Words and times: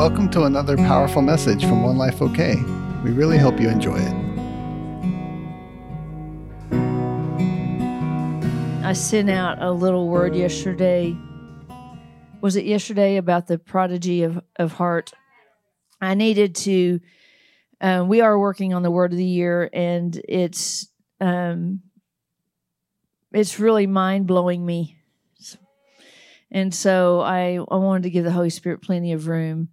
Welcome 0.00 0.30
to 0.30 0.44
another 0.44 0.78
powerful 0.78 1.20
message 1.20 1.60
from 1.60 1.82
One 1.82 1.98
Life 1.98 2.22
OK. 2.22 2.56
We 3.04 3.10
really 3.10 3.36
hope 3.36 3.60
you 3.60 3.68
enjoy 3.68 3.98
it. 3.98 4.14
I 8.82 8.94
sent 8.94 9.28
out 9.28 9.60
a 9.60 9.70
little 9.70 10.08
word 10.08 10.34
yesterday. 10.34 11.14
Was 12.40 12.56
it 12.56 12.64
yesterday 12.64 13.18
about 13.18 13.46
the 13.46 13.58
prodigy 13.58 14.22
of, 14.22 14.42
of 14.56 14.72
heart? 14.72 15.12
I 16.00 16.14
needed 16.14 16.54
to. 16.54 17.00
Um, 17.82 18.08
we 18.08 18.22
are 18.22 18.38
working 18.38 18.72
on 18.72 18.82
the 18.82 18.90
word 18.90 19.12
of 19.12 19.18
the 19.18 19.24
year, 19.26 19.68
and 19.70 20.18
it's 20.26 20.88
um, 21.20 21.82
it's 23.34 23.60
really 23.60 23.86
mind 23.86 24.26
blowing 24.26 24.64
me. 24.64 24.96
And 26.50 26.74
so 26.74 27.20
I, 27.20 27.56
I 27.56 27.76
wanted 27.76 28.04
to 28.04 28.10
give 28.10 28.24
the 28.24 28.32
Holy 28.32 28.48
Spirit 28.48 28.80
plenty 28.80 29.12
of 29.12 29.28
room. 29.28 29.68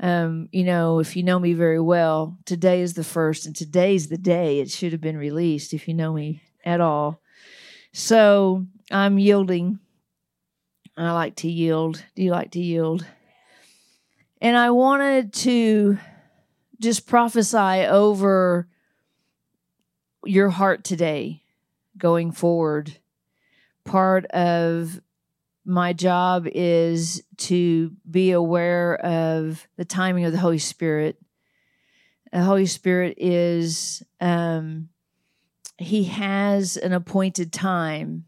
Um, 0.00 0.48
you 0.52 0.64
know, 0.64 0.98
if 0.98 1.16
you 1.16 1.22
know 1.22 1.38
me 1.38 1.52
very 1.52 1.80
well, 1.80 2.36
today 2.44 2.80
is 2.80 2.94
the 2.94 3.04
first, 3.04 3.46
and 3.46 3.54
today's 3.54 4.08
the 4.08 4.18
day 4.18 4.60
it 4.60 4.70
should 4.70 4.92
have 4.92 5.00
been 5.00 5.16
released 5.16 5.72
if 5.72 5.86
you 5.86 5.94
know 5.94 6.12
me 6.12 6.42
at 6.64 6.80
all. 6.80 7.20
So 7.92 8.66
I'm 8.90 9.18
yielding. 9.18 9.78
I 10.96 11.12
like 11.12 11.36
to 11.36 11.48
yield. 11.48 12.04
Do 12.14 12.22
you 12.22 12.30
like 12.30 12.52
to 12.52 12.60
yield? 12.60 13.06
And 14.40 14.56
I 14.56 14.70
wanted 14.70 15.32
to 15.34 15.98
just 16.80 17.06
prophesy 17.06 17.86
over 17.86 18.68
your 20.24 20.50
heart 20.50 20.84
today 20.84 21.42
going 21.96 22.32
forward. 22.32 22.98
Part 23.84 24.26
of 24.26 25.00
my 25.64 25.92
job 25.92 26.46
is 26.52 27.22
to 27.38 27.92
be 28.08 28.32
aware 28.32 28.96
of 28.96 29.66
the 29.76 29.84
timing 29.84 30.24
of 30.24 30.32
the 30.32 30.38
Holy 30.38 30.58
Spirit. 30.58 31.18
The 32.32 32.42
Holy 32.42 32.66
Spirit 32.66 33.14
is, 33.18 34.02
um, 34.20 34.88
He 35.78 36.04
has 36.04 36.76
an 36.76 36.92
appointed 36.92 37.52
time 37.52 38.26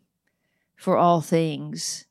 for 0.76 0.96
all 0.96 1.20
things. 1.20 2.06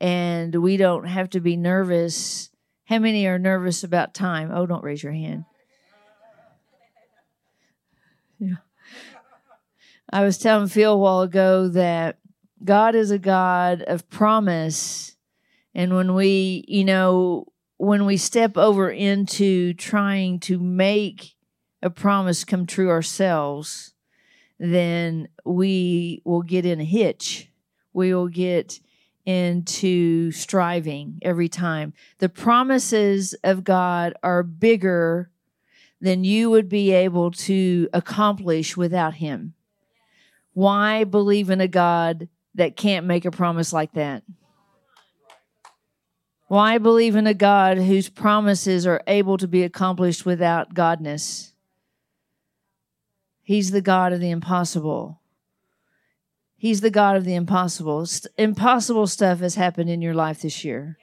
And 0.00 0.54
we 0.54 0.76
don't 0.76 1.06
have 1.06 1.30
to 1.30 1.40
be 1.40 1.56
nervous. 1.56 2.50
How 2.84 2.98
many 2.98 3.26
are 3.26 3.38
nervous 3.38 3.82
about 3.82 4.14
time? 4.14 4.50
Oh, 4.52 4.66
don't 4.66 4.84
raise 4.84 5.02
your 5.02 5.12
hand. 5.12 5.44
Yeah. 8.38 8.56
I 10.10 10.22
was 10.22 10.38
telling 10.38 10.68
Phil 10.68 10.92
a 10.92 10.96
while 10.96 11.22
ago 11.22 11.68
that 11.68 12.18
God 12.64 12.94
is 12.94 13.10
a 13.10 13.18
God 13.18 13.82
of 13.82 14.08
promise. 14.10 15.16
And 15.74 15.94
when 15.94 16.14
we, 16.14 16.64
you 16.68 16.84
know, 16.84 17.46
when 17.76 18.04
we 18.04 18.16
step 18.16 18.56
over 18.56 18.90
into 18.90 19.74
trying 19.74 20.40
to 20.40 20.58
make 20.58 21.36
a 21.82 21.90
promise 21.90 22.44
come 22.44 22.66
true 22.66 22.90
ourselves, 22.90 23.94
then 24.58 25.28
we 25.44 26.20
will 26.24 26.42
get 26.42 26.66
in 26.66 26.80
a 26.80 26.84
hitch. 26.84 27.50
We 27.92 28.12
will 28.12 28.28
get 28.28 28.80
into 29.24 30.32
striving 30.32 31.18
every 31.22 31.48
time. 31.48 31.92
The 32.18 32.28
promises 32.28 33.34
of 33.44 33.62
God 33.62 34.14
are 34.22 34.42
bigger 34.42 35.30
than 36.00 36.24
you 36.24 36.50
would 36.50 36.68
be 36.68 36.92
able 36.92 37.30
to 37.32 37.88
accomplish 37.92 38.76
without 38.76 39.14
Him. 39.14 39.54
Why 40.54 41.04
believe 41.04 41.50
in 41.50 41.60
a 41.60 41.68
God 41.68 42.28
that 42.58 42.76
can't 42.76 43.06
make 43.06 43.24
a 43.24 43.30
promise 43.30 43.72
like 43.72 43.92
that? 43.94 44.22
Why 46.48 46.78
believe 46.78 47.14
in 47.14 47.26
a 47.26 47.34
God 47.34 47.78
whose 47.78 48.08
promises 48.08 48.86
are 48.86 49.02
able 49.06 49.36
to 49.38 49.48
be 49.48 49.62
accomplished 49.62 50.24
without 50.24 50.74
Godness? 50.74 51.52
He's 53.42 53.70
the 53.70 53.82
God 53.82 54.12
of 54.12 54.20
the 54.20 54.30
impossible. 54.30 55.20
He's 56.56 56.80
the 56.80 56.90
God 56.90 57.16
of 57.16 57.24
the 57.24 57.34
impossible. 57.34 58.06
Impossible 58.36 59.06
stuff 59.06 59.40
has 59.40 59.54
happened 59.54 59.90
in 59.90 60.02
your 60.02 60.14
life 60.14 60.42
this 60.42 60.64
year. 60.64 60.98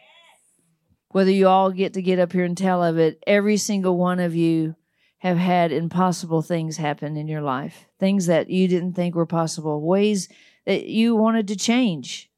Whether 1.09 1.31
you 1.31 1.47
all 1.47 1.71
get 1.71 1.93
to 1.93 2.01
get 2.01 2.19
up 2.19 2.33
here 2.33 2.43
and 2.43 2.57
tell 2.57 2.83
of 2.83 2.97
it, 2.97 3.23
every 3.25 3.57
single 3.57 3.97
one 3.97 4.19
of 4.19 4.35
you 4.35 4.75
have 5.19 5.37
had 5.37 5.71
impossible 5.71 6.41
things 6.41 6.77
happen 6.77 7.15
in 7.17 7.27
your 7.27 7.41
life, 7.41 7.85
things 7.99 8.25
that 8.25 8.49
you 8.49 8.67
didn't 8.67 8.93
think 8.93 9.15
were 9.15 9.25
possible, 9.25 9.81
ways 9.81 10.27
that 10.65 10.85
you 10.85 11.15
wanted 11.15 11.47
to 11.49 11.55
change. 11.55 12.29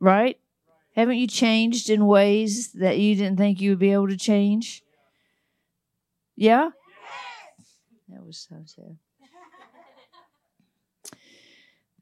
Right? 0.00 0.38
Haven't 0.94 1.16
you 1.16 1.26
changed 1.26 1.90
in 1.90 2.06
ways 2.06 2.72
that 2.72 2.98
you 2.98 3.16
didn't 3.16 3.36
think 3.36 3.60
you 3.60 3.70
would 3.70 3.78
be 3.78 3.92
able 3.92 4.08
to 4.08 4.16
change? 4.16 4.82
Yeah? 6.36 6.70
That 8.08 8.24
was 8.24 8.46
so 8.48 8.56
sad. 8.64 8.96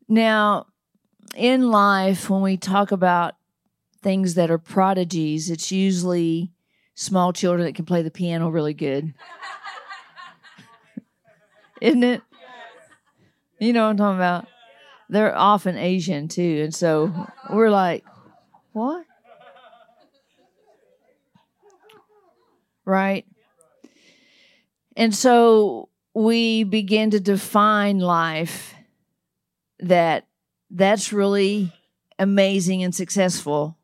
Now, 0.09 0.67
in 1.34 1.71
life, 1.71 2.29
when 2.29 2.43
we 2.43 2.59
talk 2.59 2.93
about 2.93 3.37
things 4.03 4.34
that 4.34 4.50
are 4.50 4.59
prodigies, 4.59 5.49
it's 5.49 5.73
usually 5.73 6.53
small 6.94 7.33
children 7.33 7.65
that 7.65 7.75
can 7.75 7.87
play 7.87 8.03
the 8.03 8.11
piano 8.11 8.50
really 8.50 8.75
good. 8.75 9.15
Isn't 11.81 12.05
it? 12.05 12.23
You 13.59 13.73
know 13.73 13.84
what 13.84 13.91
I'm 13.91 13.97
talking 13.97 14.19
about? 14.19 14.49
They're 15.12 15.37
often 15.37 15.77
Asian 15.77 16.27
too. 16.27 16.62
And 16.65 16.75
so 16.75 17.12
we're 17.53 17.69
like, 17.69 18.03
what? 18.73 19.05
Right? 22.87 23.27
And 24.97 25.15
so 25.15 25.91
we 26.15 26.65
begin 26.65 27.11
to 27.11 27.21
define 27.21 27.99
life 27.99 28.75
that 29.81 30.28
that's 30.71 31.12
really 31.12 31.75
amazing 32.19 32.83
and 32.83 32.94
successful. 32.94 33.77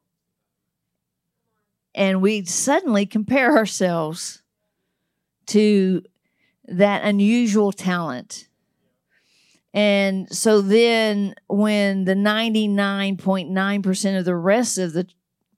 And 1.94 2.22
we 2.22 2.46
suddenly 2.46 3.04
compare 3.04 3.54
ourselves 3.54 4.40
to 5.48 6.02
that 6.64 7.04
unusual 7.04 7.72
talent. 7.72 8.47
And 9.74 10.34
so 10.34 10.62
then, 10.62 11.34
when 11.46 12.04
the 12.04 12.14
99.9% 12.14 14.18
of 14.18 14.24
the 14.24 14.36
rest 14.36 14.78
of 14.78 14.92
the 14.92 15.06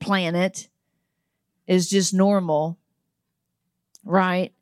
planet 0.00 0.68
is 1.66 1.88
just 1.88 2.12
normal, 2.12 2.78
right? 4.04 4.52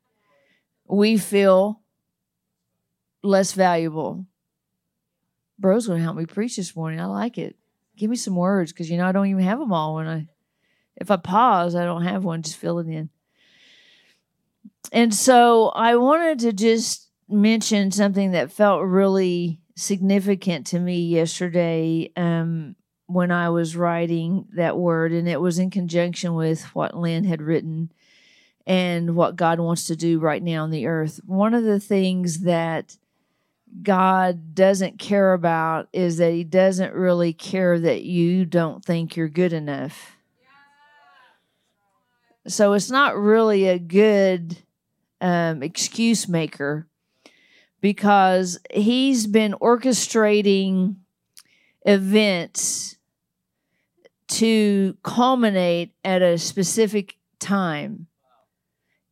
We 0.87 1.17
feel 1.17 1.81
less 3.23 3.53
valuable. 3.53 4.25
Bro's 5.57 5.87
going 5.87 5.99
to 5.99 6.03
help 6.03 6.15
me 6.15 6.25
preach 6.25 6.55
this 6.55 6.75
morning. 6.75 6.99
I 6.99 7.05
like 7.05 7.37
it. 7.37 7.55
Give 7.97 8.09
me 8.09 8.15
some 8.15 8.35
words 8.35 8.71
because, 8.71 8.89
you 8.89 8.97
know, 8.97 9.05
I 9.05 9.11
don't 9.11 9.27
even 9.27 9.43
have 9.43 9.59
them 9.59 9.73
all 9.73 9.95
when 9.95 10.07
I, 10.07 10.27
if 10.95 11.11
I 11.11 11.17
pause, 11.17 11.75
I 11.75 11.83
don't 11.83 12.03
have 12.03 12.23
one. 12.23 12.43
Just 12.43 12.57
fill 12.57 12.79
it 12.79 12.87
in. 12.87 13.09
And 14.91 15.13
so 15.13 15.69
I 15.69 15.95
wanted 15.95 16.39
to 16.39 16.53
just 16.53 17.08
mention 17.29 17.91
something 17.91 18.31
that 18.31 18.51
felt 18.51 18.83
really 18.83 19.59
significant 19.75 20.67
to 20.67 20.79
me 20.79 20.99
yesterday 21.01 22.11
um, 22.17 22.75
when 23.05 23.31
I 23.31 23.49
was 23.49 23.75
writing 23.75 24.47
that 24.55 24.77
word, 24.77 25.11
and 25.11 25.27
it 25.27 25.39
was 25.39 25.59
in 25.59 25.69
conjunction 25.69 26.33
with 26.33 26.63
what 26.75 26.97
Lynn 26.97 27.23
had 27.23 27.41
written 27.41 27.91
and 28.67 29.15
what 29.15 29.35
God 29.35 29.59
wants 29.59 29.85
to 29.85 29.95
do 29.95 30.19
right 30.19 30.43
now 30.43 30.63
on 30.63 30.71
the 30.71 30.85
earth. 30.85 31.19
One 31.25 31.53
of 31.53 31.63
the 31.63 31.79
things 31.79 32.41
that 32.41 32.97
God 33.81 34.53
doesn't 34.53 34.99
care 34.99 35.33
about 35.33 35.87
is 35.93 36.17
that 36.17 36.33
He 36.33 36.43
doesn't 36.43 36.93
really 36.93 37.33
care 37.33 37.79
that 37.79 38.03
you 38.03 38.45
don't 38.45 38.83
think 38.83 39.15
you're 39.15 39.29
good 39.29 39.53
enough. 39.53 40.17
So 42.47 42.73
it's 42.73 42.89
not 42.89 43.17
really 43.17 43.67
a 43.67 43.79
good 43.79 44.57
um, 45.21 45.61
excuse 45.61 46.27
maker 46.27 46.88
because 47.81 48.59
he's 48.71 49.27
been 49.27 49.53
orchestrating 49.53 50.95
events 51.85 52.97
to 54.27 54.95
culminate 55.03 55.93
at 56.03 56.21
a 56.21 56.37
specific 56.37 57.17
time. 57.39 58.07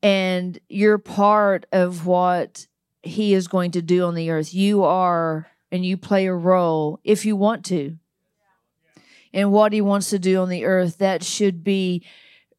And 0.03 0.59
you're 0.69 0.99
part 0.99 1.65
of 1.71 2.05
what 2.05 2.67
he 3.01 3.33
is 3.33 3.47
going 3.47 3.71
to 3.71 3.81
do 3.81 4.05
on 4.05 4.15
the 4.15 4.29
earth. 4.29 4.53
You 4.53 4.83
are, 4.83 5.47
and 5.71 5.85
you 5.85 5.97
play 5.97 6.27
a 6.27 6.33
role 6.33 6.99
if 7.03 7.25
you 7.25 7.35
want 7.35 7.65
to. 7.65 7.97
And 9.33 9.51
what 9.51 9.73
he 9.73 9.81
wants 9.81 10.09
to 10.11 10.19
do 10.19 10.41
on 10.41 10.49
the 10.49 10.65
earth, 10.65 10.99
that 10.99 11.23
should 11.23 11.63
be 11.63 12.05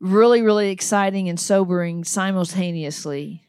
really, 0.00 0.43
really 0.43 0.70
exciting 0.70 1.28
and 1.28 1.38
sobering 1.38 2.04
simultaneously. 2.04 3.44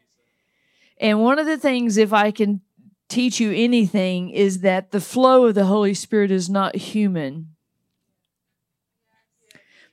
And 1.00 1.22
one 1.22 1.38
of 1.38 1.46
the 1.46 1.58
things, 1.58 1.96
if 1.96 2.12
I 2.12 2.30
can 2.30 2.60
teach 3.08 3.40
you 3.40 3.50
anything, 3.52 4.30
is 4.30 4.60
that 4.60 4.92
the 4.92 5.00
flow 5.00 5.46
of 5.46 5.56
the 5.56 5.64
Holy 5.64 5.94
Spirit 5.94 6.30
is 6.30 6.48
not 6.48 6.76
human. 6.76 7.56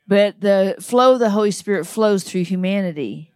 but 0.08 0.40
the 0.40 0.76
flow 0.80 1.14
of 1.14 1.20
the 1.20 1.32
Holy 1.32 1.52
Spirit 1.52 1.86
flows 1.86 2.24
through 2.24 2.46
humanity. 2.46 3.34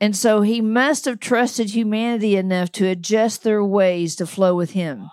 And 0.00 0.14
so 0.14 0.42
he 0.42 0.60
must 0.60 1.06
have 1.06 1.18
trusted 1.18 1.70
humanity 1.70 2.36
enough 2.36 2.70
to 2.72 2.86
adjust 2.86 3.42
their 3.42 3.64
ways 3.64 4.14
to 4.16 4.26
flow 4.26 4.54
with 4.54 4.72
him. 4.72 5.10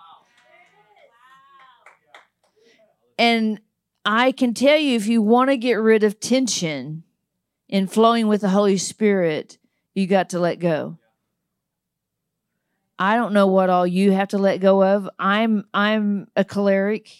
And 3.18 3.60
I 4.04 4.30
can 4.30 4.54
tell 4.54 4.76
you 4.76 4.94
if 4.94 5.08
you 5.08 5.22
want 5.22 5.50
to 5.50 5.56
get 5.56 5.74
rid 5.74 6.04
of 6.04 6.20
tension 6.20 7.02
in 7.68 7.88
flowing 7.88 8.28
with 8.28 8.42
the 8.42 8.50
Holy 8.50 8.76
Spirit, 8.76 9.58
you 9.96 10.06
got 10.06 10.28
to 10.28 10.38
let 10.38 10.60
go. 10.60 10.98
I 12.98 13.16
don't 13.16 13.32
know 13.32 13.46
what 13.46 13.70
all 13.70 13.86
you 13.86 14.12
have 14.12 14.28
to 14.28 14.38
let 14.38 14.58
go 14.58 14.84
of. 14.84 15.08
I'm 15.18 15.64
I'm 15.74 16.28
a 16.36 16.44
choleric. 16.44 17.10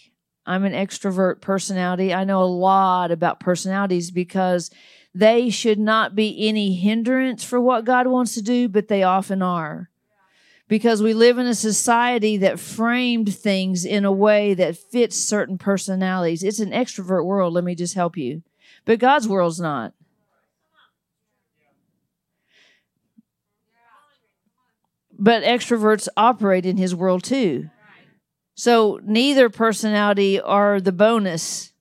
I'm 0.45 0.63
an 0.63 0.73
extrovert 0.73 1.41
personality. 1.41 2.13
I 2.13 2.23
know 2.23 2.41
a 2.41 2.45
lot 2.45 3.11
about 3.11 3.39
personalities 3.39 4.11
because 4.11 4.69
they 5.13 5.49
should 5.49 5.79
not 5.79 6.15
be 6.15 6.47
any 6.47 6.75
hindrance 6.75 7.43
for 7.43 7.59
what 7.59 7.83
God 7.83 8.07
wants 8.07 8.35
to 8.35 8.41
do, 8.41 8.69
but 8.69 8.87
they 8.87 9.03
often 9.03 9.41
are. 9.41 9.89
Because 10.67 11.01
we 11.01 11.13
live 11.13 11.37
in 11.37 11.47
a 11.47 11.55
society 11.55 12.37
that 12.37 12.59
framed 12.59 13.33
things 13.35 13.85
in 13.85 14.05
a 14.05 14.11
way 14.11 14.53
that 14.53 14.77
fits 14.77 15.17
certain 15.17 15.57
personalities. 15.57 16.43
It's 16.43 16.59
an 16.59 16.71
extrovert 16.71 17.25
world, 17.25 17.53
let 17.53 17.63
me 17.63 17.73
just 17.73 17.95
help 17.95 18.15
you. 18.15 18.43
But 18.85 18.99
God's 18.99 19.27
world's 19.27 19.59
not. 19.59 19.93
But 25.19 25.43
extroverts 25.43 26.07
operate 26.15 26.65
in 26.65 26.77
his 26.77 26.93
world 26.93 27.23
too. 27.23 27.69
So 28.55 28.99
neither 29.03 29.49
personality 29.49 30.39
are 30.39 30.79
the 30.79 30.91
bonus. 30.91 31.73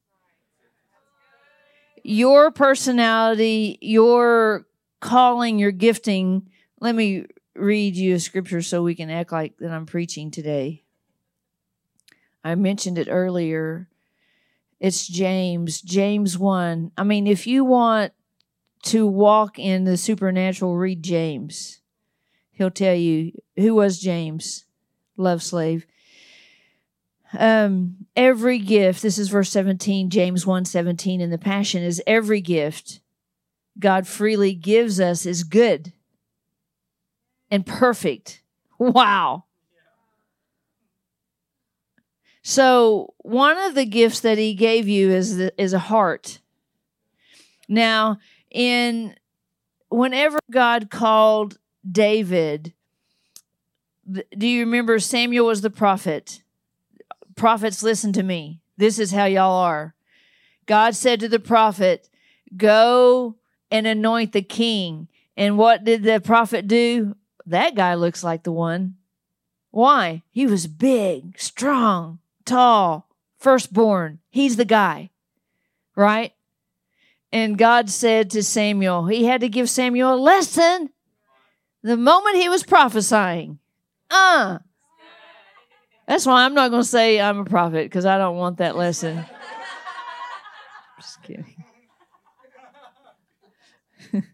Your 2.02 2.50
personality, 2.50 3.78
your 3.80 4.66
calling, 5.00 5.58
your 5.58 5.72
gifting. 5.72 6.48
Let 6.80 6.94
me 6.94 7.26
read 7.54 7.96
you 7.96 8.14
a 8.14 8.20
scripture 8.20 8.62
so 8.62 8.82
we 8.82 8.94
can 8.94 9.10
act 9.10 9.32
like 9.32 9.56
that 9.58 9.70
I'm 9.70 9.86
preaching 9.86 10.30
today. 10.30 10.84
I 12.44 12.54
mentioned 12.54 12.98
it 12.98 13.08
earlier. 13.10 13.88
It's 14.78 15.06
James, 15.06 15.80
James 15.80 16.38
1. 16.38 16.92
I 16.96 17.02
mean, 17.02 17.26
if 17.26 17.46
you 17.46 17.64
want 17.64 18.12
to 18.84 19.06
walk 19.06 19.58
in 19.58 19.84
the 19.84 19.96
supernatural, 19.96 20.76
read 20.76 21.02
James. 21.02 21.80
He'll 22.56 22.70
tell 22.70 22.94
you 22.94 23.32
who 23.56 23.74
was 23.74 24.00
James, 24.00 24.64
love 25.16 25.42
slave 25.42 25.86
um, 27.38 28.06
every 28.14 28.58
gift, 28.58 29.02
this 29.02 29.18
is 29.18 29.28
verse 29.28 29.50
17, 29.50 30.10
James 30.10 30.46
1 30.46 30.64
17 30.64 31.20
in 31.20 31.30
the 31.30 31.38
Passion, 31.38 31.82
is 31.82 32.02
every 32.06 32.40
gift 32.40 33.00
God 33.78 34.06
freely 34.06 34.54
gives 34.54 35.00
us 35.00 35.26
is 35.26 35.44
good 35.44 35.92
and 37.50 37.66
perfect. 37.66 38.42
Wow. 38.78 39.44
So, 42.42 43.14
one 43.18 43.58
of 43.58 43.74
the 43.74 43.86
gifts 43.86 44.20
that 44.20 44.38
he 44.38 44.54
gave 44.54 44.86
you 44.86 45.10
is 45.10 45.36
the, 45.36 45.52
is 45.60 45.72
a 45.72 45.78
heart. 45.78 46.40
Now, 47.68 48.18
in 48.50 49.16
whenever 49.88 50.38
God 50.50 50.90
called 50.90 51.58
David, 51.90 52.72
do 54.36 54.46
you 54.46 54.60
remember 54.60 54.98
Samuel 54.98 55.46
was 55.46 55.60
the 55.60 55.70
prophet? 55.70 56.42
prophets, 57.36 57.82
listen 57.82 58.12
to 58.14 58.22
me. 58.22 58.60
This 58.76 58.98
is 58.98 59.12
how 59.12 59.26
y'all 59.26 59.52
are. 59.52 59.94
God 60.64 60.96
said 60.96 61.20
to 61.20 61.28
the 61.28 61.38
prophet, 61.38 62.08
Go 62.56 63.36
and 63.70 63.86
anoint 63.86 64.32
the 64.32 64.42
king. 64.42 65.08
And 65.36 65.58
what 65.58 65.84
did 65.84 66.02
the 66.02 66.20
prophet 66.20 66.66
do? 66.66 67.14
That 67.44 67.74
guy 67.74 67.94
looks 67.94 68.24
like 68.24 68.42
the 68.42 68.52
one. 68.52 68.96
Why? 69.70 70.22
He 70.30 70.46
was 70.46 70.66
big, 70.66 71.38
strong, 71.38 72.18
tall, 72.44 73.08
firstborn. 73.38 74.20
He's 74.30 74.56
the 74.56 74.64
guy, 74.64 75.10
right? 75.94 76.32
And 77.30 77.58
God 77.58 77.90
said 77.90 78.30
to 78.30 78.42
Samuel, 78.42 79.06
He 79.06 79.24
had 79.24 79.42
to 79.42 79.48
give 79.48 79.68
Samuel 79.68 80.14
a 80.14 80.16
lesson 80.16 80.90
the 81.86 81.96
moment 81.96 82.36
he 82.36 82.48
was 82.48 82.64
prophesying. 82.64 83.60
Uh, 84.10 84.58
that's 86.08 86.26
why 86.26 86.44
I'm 86.44 86.54
not 86.54 86.70
going 86.70 86.82
to 86.82 86.88
say 86.88 87.20
I'm 87.20 87.38
a 87.38 87.44
prophet 87.44 87.84
because 87.84 88.04
I 88.04 88.18
don't 88.18 88.36
want 88.36 88.58
that 88.58 88.76
lesson. 88.76 89.24
Just 91.00 91.22
kidding. 91.22 91.64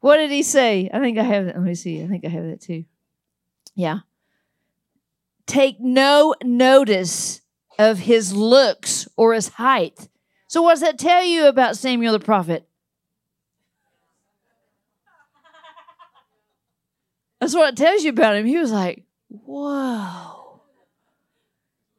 what 0.00 0.18
did 0.18 0.30
he 0.30 0.42
say? 0.42 0.90
I 0.92 1.00
think 1.00 1.16
I 1.16 1.22
have 1.22 1.46
that. 1.46 1.56
Let 1.56 1.64
me 1.64 1.74
see. 1.74 2.02
I 2.02 2.06
think 2.06 2.26
I 2.26 2.28
have 2.28 2.44
that 2.44 2.60
too. 2.60 2.84
Yeah. 3.74 4.00
Take 5.46 5.80
no 5.80 6.34
notice 6.42 7.40
of 7.78 8.00
his 8.00 8.34
looks 8.34 9.08
or 9.16 9.32
his 9.32 9.48
height. 9.48 10.08
So, 10.48 10.60
what 10.60 10.72
does 10.72 10.80
that 10.80 10.98
tell 10.98 11.24
you 11.24 11.46
about 11.46 11.78
Samuel 11.78 12.12
the 12.12 12.20
prophet? 12.20 12.68
That's 17.44 17.54
what 17.54 17.74
it 17.74 17.76
tells 17.76 18.02
you 18.02 18.08
about 18.08 18.36
him. 18.36 18.46
He 18.46 18.56
was 18.56 18.72
like, 18.72 19.04
whoa. 19.28 20.62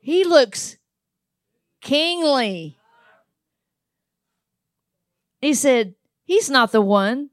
He 0.01 0.23
looks 0.23 0.77
kingly. 1.81 2.79
He 5.41 5.53
said, 5.53 5.93
He's 6.23 6.49
not 6.49 6.71
the 6.71 6.81
one, 6.81 7.29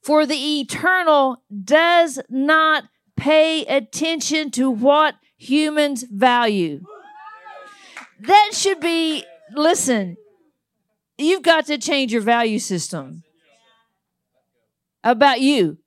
for 0.00 0.26
the 0.26 0.60
eternal 0.60 1.42
does 1.64 2.20
not 2.28 2.84
pay 3.16 3.64
attention 3.64 4.52
to 4.52 4.70
what 4.70 5.16
humans 5.36 6.04
value. 6.04 6.84
That 8.20 8.52
should 8.52 8.78
be, 8.78 9.24
listen, 9.52 10.16
you've 11.18 11.42
got 11.42 11.66
to 11.66 11.78
change 11.78 12.12
your 12.12 12.22
value 12.22 12.60
system 12.60 13.24
about 15.02 15.40
you. 15.40 15.78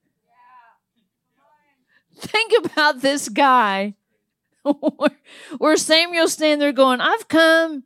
Think 2.20 2.66
about 2.66 3.02
this 3.02 3.30
guy 3.30 3.96
where 5.58 5.78
Samuel's 5.78 6.34
standing 6.34 6.60
there 6.60 6.74
going, 6.74 7.00
I've 7.00 7.28
come 7.28 7.84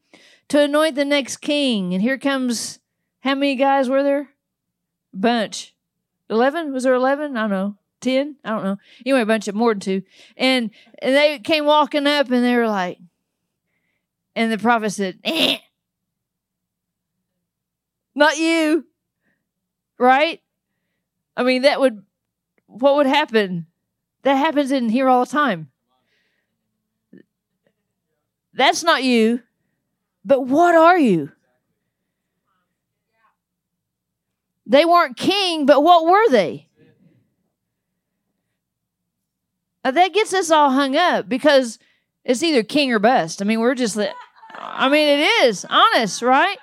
to 0.50 0.62
anoint 0.62 0.96
the 0.96 1.06
next 1.06 1.38
king. 1.38 1.94
And 1.94 2.02
here 2.02 2.18
comes, 2.18 2.80
how 3.20 3.36
many 3.36 3.56
guys 3.56 3.90
were 3.90 4.02
there? 4.02 4.30
Bunch. 5.14 5.76
11? 6.30 6.74
Was 6.74 6.84
there 6.84 6.96
11? 6.96 7.38
I 7.38 7.42
don't 7.42 7.50
know. 7.52 7.78
10? 8.02 8.38
I 8.44 8.50
don't 8.50 8.64
know. 8.64 8.78
Anyway, 9.06 9.22
a 9.22 9.26
bunch 9.26 9.48
of 9.48 9.56
more 9.56 9.74
than 9.74 9.80
two. 9.80 10.02
And, 10.36 10.72
and 11.00 11.16
they 11.16 11.40
came 11.40 11.66
walking 11.66 12.08
up 12.08 12.32
and 12.32 12.44
they 12.44 12.56
were 12.56 12.68
like, 12.68 12.98
and 14.36 14.52
the 14.52 14.58
prophet 14.58 14.90
said, 14.90 15.20
eh. 15.24 15.58
Not 18.16 18.38
you. 18.38 18.86
Right? 20.00 20.42
I 21.38 21.44
mean, 21.44 21.62
that 21.62 21.80
would, 21.80 22.04
what 22.66 22.96
would 22.96 23.06
happen? 23.06 23.68
That 24.24 24.36
happens 24.36 24.72
in 24.72 24.90
here 24.90 25.10
all 25.10 25.26
the 25.26 25.32
time. 25.32 25.70
That's 28.54 28.84
not 28.84 29.04
you. 29.04 29.42
But 30.26 30.48
what 30.48 30.76
are 30.76 30.98
you? 30.98 31.32
They 34.66 34.86
weren't 34.86 35.18
king, 35.18 35.66
but 35.66 35.84
what 35.84 36.06
were 36.06 36.30
they? 36.30 36.70
Uh, 39.84 39.92
that 39.92 40.14
gets 40.14 40.34
us 40.34 40.50
all 40.50 40.72
hung 40.72 40.96
up 40.96 41.28
because 41.28 41.78
it's 42.24 42.42
either 42.42 42.64
king 42.64 42.94
or 42.94 43.00
bust. 43.00 43.42
I 43.42 43.46
mean, 43.46 43.60
we're 43.60 43.76
just, 43.76 44.00
I 44.58 44.88
mean, 44.88 45.20
it 45.20 45.24
is 45.44 45.66
honest, 45.70 46.22
right? 46.22 46.58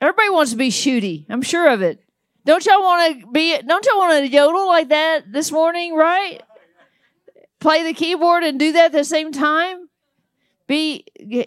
Everybody 0.00 0.30
wants 0.30 0.52
to 0.52 0.56
be 0.56 0.70
shooty. 0.70 1.26
I'm 1.28 1.42
sure 1.42 1.68
of 1.68 1.82
it. 1.82 2.02
Don't 2.48 2.66
y'all 2.66 2.80
want 2.80 3.20
to 3.20 3.26
be? 3.28 3.56
Don't 3.62 3.86
y'all 3.86 3.98
want 3.98 4.24
to 4.24 4.28
yodel 4.28 4.66
like 4.66 4.88
that 4.88 5.30
this 5.30 5.52
morning, 5.52 5.94
right? 5.94 6.42
play 7.60 7.82
the 7.82 7.92
keyboard 7.92 8.44
and 8.44 8.58
do 8.58 8.72
that 8.72 8.86
at 8.86 8.92
the 8.92 9.04
same 9.04 9.32
time? 9.32 9.88
Be 10.66 11.04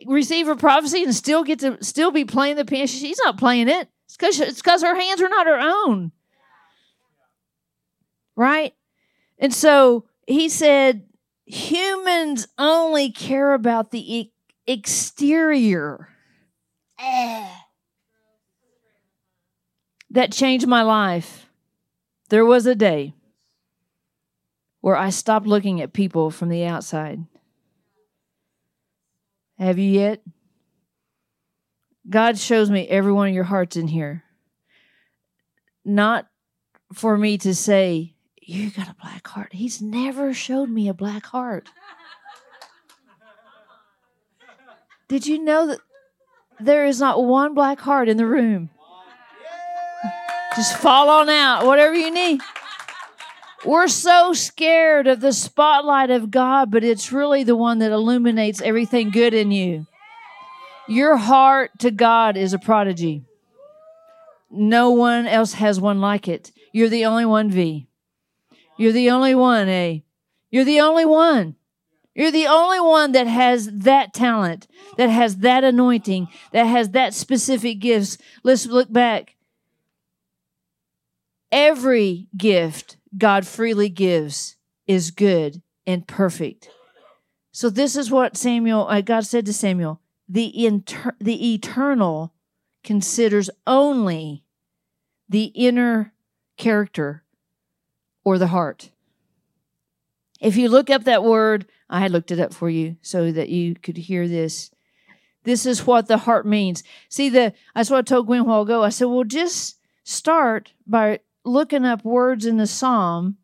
receive 0.08 0.48
a 0.48 0.56
prophecy 0.56 1.04
and 1.04 1.14
still 1.14 1.44
get 1.44 1.60
to 1.60 1.84
still 1.84 2.12
be 2.12 2.26
playing 2.26 2.56
the 2.56 2.66
piano. 2.66 2.88
She's 2.88 3.20
not 3.24 3.38
playing 3.38 3.68
it. 3.68 3.88
It's 4.06 4.18
because 4.18 4.40
it's 4.40 4.62
because 4.62 4.82
her 4.82 5.00
hands 5.00 5.22
are 5.22 5.30
not 5.30 5.48
her 5.48 5.60
own, 5.60 6.12
right? 8.36 8.74
And 9.38 9.54
so 9.54 10.06
he 10.28 10.50
said, 10.50 11.08
humans 11.46 12.48
only 12.58 13.12
care 13.12 13.54
about 13.54 13.92
the 13.92 14.18
e- 14.18 14.34
exterior. 14.66 16.10
That 20.12 20.34
changed 20.34 20.68
my 20.68 20.82
life. 20.82 21.50
There 22.30 22.46
was 22.46 22.66
a 22.66 22.76
day 22.76 23.14
where 24.82 24.98
I 24.98 25.10
stopped 25.10 25.48
looking 25.48 25.80
at 25.80 25.94
people 25.94 26.32
from 26.32 26.50
the 26.50 26.66
outside. 26.66 27.26
Have 29.58 29.78
you 29.78 29.90
yet? 29.90 30.22
God 32.10 32.38
shows 32.38 32.70
me 32.70 32.88
every 32.88 33.14
one 33.14 33.30
of 33.30 33.34
your 33.34 33.46
hearts 33.46 33.78
in 33.78 33.88
here. 33.88 34.24
Not 35.86 36.28
for 36.94 37.18
me 37.18 37.38
to 37.40 37.56
say, 37.56 38.16
you 38.42 38.70
got 38.72 38.90
a 38.90 38.96
black 39.02 39.26
heart. 39.28 39.54
He's 39.54 39.82
never 39.82 40.34
showed 40.34 40.70
me 40.70 40.90
a 40.90 40.94
black 40.94 41.28
heart. 41.28 41.70
Did 45.08 45.26
you 45.26 45.40
know 45.42 45.68
that 45.68 45.80
there 46.60 46.86
is 46.86 47.00
not 47.00 47.24
one 47.24 47.54
black 47.54 47.80
heart 47.80 48.10
in 48.10 48.18
the 48.18 48.26
room? 48.26 48.72
Just 50.56 50.78
fall 50.78 51.10
on 51.10 51.30
out, 51.30 51.66
whatever 51.66 51.96
you 51.96 52.12
need. 52.12 52.42
We're 53.64 53.88
so 53.88 54.34
scared 54.34 55.08
of 55.08 55.22
the 55.22 55.34
spotlight 55.34 56.10
of 56.10 56.32
God, 56.32 56.72
but 56.72 56.84
it's 56.84 57.12
really 57.12 57.44
the 57.44 57.56
one 57.56 57.80
that 57.80 57.92
illuminates 57.92 58.62
everything 58.62 59.12
good 59.12 59.34
in 59.34 59.52
you. 59.52 59.86
Your 60.88 61.16
heart 61.16 61.72
to 61.80 61.92
God 61.92 62.38
is 62.38 62.54
a 62.54 62.60
prodigy. 62.60 63.24
No 64.50 64.90
one 64.92 65.28
else 65.28 65.54
has 65.54 65.80
one 65.80 66.02
like 66.02 66.28
it. 66.28 66.52
You're 66.74 66.90
the 66.90 67.06
only 67.06 67.26
one, 67.26 67.50
V. 67.50 67.88
You're 68.78 68.92
the 68.92 69.10
only 69.12 69.36
one, 69.36 69.70
A. 69.70 70.04
You're 70.50 70.66
the 70.66 70.82
only 70.82 71.06
one. 71.06 71.56
You're 72.14 72.32
the 72.32 72.48
only 72.48 72.80
one 72.82 73.14
that 73.14 73.28
has 73.28 73.70
that 73.72 74.14
talent, 74.14 74.68
that 74.98 75.10
has 75.10 75.38
that 75.38 75.64
anointing, 75.64 76.28
that 76.52 76.66
has 76.66 76.90
that 76.90 77.14
specific 77.14 77.80
gifts. 77.80 78.18
Let's 78.44 78.66
look 78.66 78.92
back. 78.92 79.36
Every 81.52 82.28
gift 82.36 82.98
God 83.18 83.46
freely 83.46 83.90
gives 83.90 84.56
is 84.88 85.12
good 85.12 85.62
and 85.86 86.08
perfect. 86.08 86.70
So 87.52 87.70
this 87.70 87.96
is 87.96 88.10
what 88.10 88.38
Samuel, 88.38 88.88
uh, 88.88 89.02
God 89.02 89.26
said 89.26 89.46
to 89.46 89.54
Samuel, 89.54 90.00
the 90.30 90.66
inter- 90.66 91.16
the 91.20 91.54
eternal 91.54 92.34
considers 92.84 93.50
only 93.68 94.46
the 95.28 95.46
inner 95.46 96.14
character 96.58 97.24
or 98.24 98.38
the 98.38 98.48
heart. 98.48 98.92
If 100.40 100.56
you 100.56 100.70
look 100.70 100.90
up 100.90 101.04
that 101.04 101.24
word, 101.24 101.66
I 101.90 102.00
had 102.00 102.12
looked 102.12 102.32
it 102.32 102.40
up 102.40 102.54
for 102.54 102.70
you 102.70 102.96
so 103.02 103.32
that 103.32 103.50
you 103.50 103.76
could 103.76 103.98
hear 103.98 104.28
this. 104.28 104.72
This 105.44 105.66
is 105.66 105.86
what 105.86 106.08
the 106.08 106.20
heart 106.20 106.46
means. 106.46 106.84
See, 107.10 107.30
the 107.30 107.54
that's 107.76 107.90
what 107.90 107.98
I 107.98 108.02
told 108.02 108.28
Gwen 108.28 108.46
while 108.46 108.62
ago. 108.62 108.84
I 108.84 108.90
said, 108.90 109.06
well, 109.06 109.24
just 109.24 109.78
start 110.04 110.74
by 110.88 111.20
looking 111.44 111.86
up 111.86 112.04
words 112.04 112.46
in 112.46 112.58
the 112.58 112.68
Psalm 112.68 113.38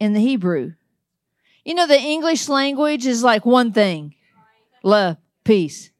in 0.00 0.12
the 0.12 0.20
Hebrew. 0.20 0.72
You 1.64 1.74
know, 1.74 1.86
the 1.86 1.98
English 1.98 2.48
language 2.48 3.06
is 3.06 3.22
like 3.22 3.46
one 3.46 3.72
thing 3.72 4.14
love, 4.82 5.16
peace. 5.44 5.90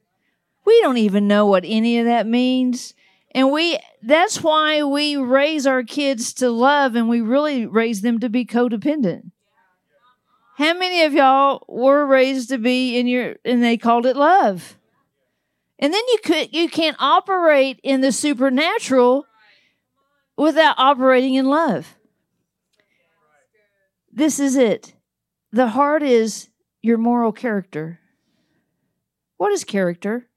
We 0.65 0.81
don't 0.81 0.99
even 0.99 1.27
know 1.29 1.47
what 1.47 1.65
any 1.67 1.99
of 1.99 2.07
that 2.07 2.27
means. 2.27 2.95
And 3.35 3.51
we 3.51 3.79
that's 4.03 4.43
why 4.43 4.83
we 4.83 5.17
raise 5.17 5.67
our 5.67 5.83
kids 5.83 6.33
to 6.35 6.51
love 6.51 6.95
and 6.95 7.09
we 7.09 7.21
really 7.21 7.67
raise 7.67 8.03
them 8.03 8.21
to 8.21 8.29
be 8.29 8.45
codependent. 8.45 9.31
How 10.57 10.75
many 10.75 11.03
of 11.03 11.15
y'all 11.15 11.65
were 11.67 12.07
raised 12.07 12.51
to 12.51 12.59
be 12.59 12.97
in 12.97 13.09
your 13.09 13.37
and 13.45 13.63
they 13.63 13.77
called 13.77 14.07
it 14.07 14.17
love? 14.17 14.79
And 15.79 15.93
then 15.93 16.03
you 16.09 16.19
could 16.23 16.55
you 16.55 16.69
can't 16.69 16.97
operate 17.01 17.81
in 17.83 18.03
the 18.03 18.13
supernatural 18.13 19.27
without 20.37 20.75
operating 20.79 21.35
in 21.35 21.47
love. 21.47 21.97
This 24.13 24.39
is 24.39 24.57
it. 24.57 24.95
The 25.53 25.69
heart 25.69 26.03
is 26.03 26.49
your 26.83 26.99
moral 26.99 27.33
character. 27.33 28.01
What 29.37 29.53
is 29.53 29.65
character? 29.65 30.29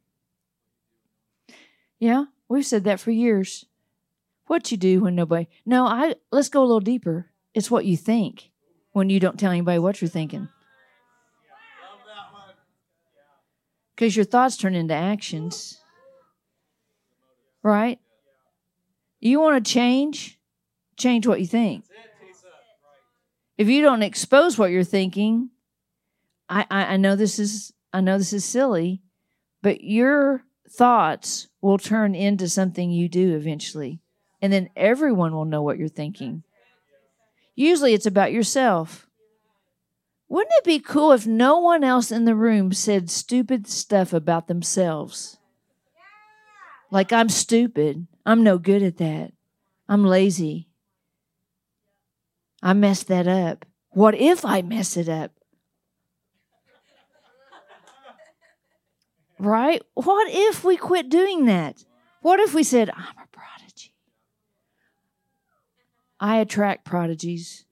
Yeah, 1.99 2.25
we've 2.47 2.65
said 2.65 2.83
that 2.85 2.99
for 2.99 3.11
years. 3.11 3.65
What 4.47 4.71
you 4.71 4.77
do 4.77 5.01
when 5.01 5.15
nobody. 5.15 5.47
No, 5.65 5.85
I 5.85 6.15
let's 6.31 6.49
go 6.49 6.61
a 6.61 6.65
little 6.65 6.79
deeper. 6.79 7.27
It's 7.53 7.69
what 7.69 7.85
you 7.85 7.97
think 7.97 8.51
when 8.93 9.09
you 9.09 9.19
don't 9.19 9.39
tell 9.39 9.51
anybody 9.51 9.79
what 9.79 10.01
you're 10.01 10.09
thinking. 10.09 10.47
Because 13.95 14.15
your 14.15 14.25
thoughts 14.25 14.57
turn 14.57 14.75
into 14.75 14.93
actions. 14.93 15.81
Right? 17.63 17.99
You 19.19 19.39
want 19.39 19.63
to 19.63 19.71
change? 19.71 20.39
Change 20.97 21.27
what 21.27 21.39
you 21.39 21.47
think. 21.47 21.85
If 23.57 23.67
you 23.67 23.81
don't 23.81 24.03
expose 24.03 24.57
what 24.57 24.71
you're 24.71 24.83
thinking, 24.83 25.49
I, 26.49 26.65
I, 26.69 26.85
I 26.85 26.97
know 26.97 27.15
this 27.15 27.39
is 27.39 27.73
I 27.91 28.01
know 28.01 28.17
this 28.17 28.33
is 28.33 28.45
silly, 28.45 29.01
but 29.61 29.81
your 29.81 30.43
thoughts 30.69 31.47
will 31.61 31.77
turn 31.77 32.13
into 32.13 32.47
something 32.49 32.91
you 32.91 33.09
do 33.09 33.35
eventually. 33.35 34.01
And 34.41 34.53
then 34.53 34.69
everyone 34.75 35.33
will 35.33 35.45
know 35.45 35.63
what 35.63 35.79
you're 35.79 35.87
thinking. 35.87 36.43
Usually 37.55 37.93
it's 37.93 38.05
about 38.05 38.31
yourself. 38.31 39.07
Wouldn't 40.29 40.53
it 40.57 40.63
be 40.63 40.79
cool 40.79 41.11
if 41.13 41.25
no 41.25 41.57
one 41.59 41.83
else 41.83 42.11
in 42.11 42.25
the 42.25 42.35
room 42.35 42.73
said 42.73 43.09
stupid 43.09 43.67
stuff 43.67 44.13
about 44.13 44.47
themselves? 44.47 45.37
Like, 46.91 47.11
I'm 47.11 47.29
stupid. 47.29 48.07
I'm 48.27 48.43
no 48.43 48.57
good 48.57 48.83
at 48.83 48.97
that. 48.97 49.31
I'm 49.87 50.03
lazy. 50.03 50.67
I 52.61 52.73
messed 52.73 53.07
that 53.07 53.25
up. 53.25 53.65
What 53.91 54.15
if 54.15 54.43
I 54.43 54.61
mess 54.61 54.97
it 54.97 55.07
up? 55.07 55.31
Right? 59.39 59.81
What 59.93 60.27
if 60.29 60.65
we 60.65 60.75
quit 60.75 61.07
doing 61.07 61.45
that? 61.45 61.85
What 62.21 62.41
if 62.41 62.53
we 62.53 62.63
said, 62.63 62.89
I'm 62.89 63.15
a 63.23 63.27
prodigy? 63.31 63.93
I 66.19 66.39
attract 66.39 66.83
prodigies. 66.83 67.63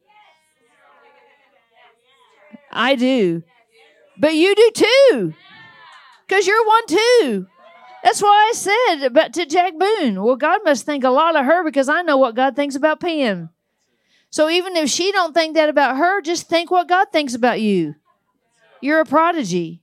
I 2.72 2.96
do. 2.96 3.44
But 4.18 4.36
you 4.36 4.56
do 4.56 4.72
too. 4.74 5.34
Because 6.26 6.48
you're 6.48 6.66
one 6.66 6.88
too. 6.88 7.48
That's 8.06 8.22
why 8.22 8.52
I 8.52 8.54
said 8.54 9.08
about 9.08 9.34
to 9.34 9.48
Jack 9.48 9.74
Boone. 9.80 10.22
Well, 10.22 10.36
God 10.36 10.62
must 10.64 10.86
think 10.86 11.04
a 11.04 11.10
lot 11.10 11.36
of 11.36 11.44
her 11.44 11.64
because 11.64 11.90
I 11.90 12.04
know 12.04 12.18
what 12.18 12.36
God 12.36 12.56
thinks 12.56 12.76
about 12.76 13.00
Pam. 13.00 13.50
So 14.30 14.48
even 14.48 14.76
if 14.76 14.92
she 14.92 15.12
don't 15.12 15.34
think 15.34 15.56
that 15.56 15.70
about 15.70 15.98
her, 15.98 16.22
just 16.22 16.48
think 16.48 16.70
what 16.70 16.88
God 16.88 17.08
thinks 17.12 17.34
about 17.34 17.62
you. 17.62 17.96
You're 18.80 19.00
a 19.00 19.06
prodigy. 19.06 19.82